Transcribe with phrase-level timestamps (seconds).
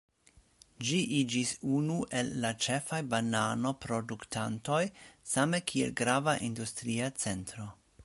[0.87, 4.81] Ĝi iĝis unu el la ĉefaj banano-produktantoj
[5.35, 7.73] same kiel grava industria centro.